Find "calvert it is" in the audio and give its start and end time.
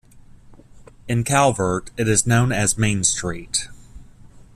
1.23-2.25